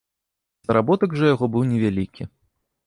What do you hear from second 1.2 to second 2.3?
жа яго быў невялікі.